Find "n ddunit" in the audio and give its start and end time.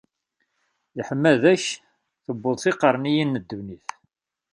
3.37-3.87